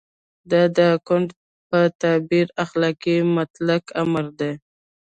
دا 0.51 0.61
د 0.77 0.79
کانټ 1.07 1.29
په 1.69 1.79
تعبیر 2.01 2.47
اخلاقي 2.63 3.17
مطلق 3.35 3.83
امر 4.03 4.25
دی. 4.39 4.53